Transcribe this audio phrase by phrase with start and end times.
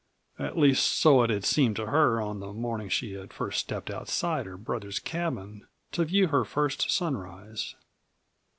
[0.39, 3.91] At least so it had seemed to her on the morning she had first stepped
[3.91, 7.75] outside her brother's cabin to view her first sunrise.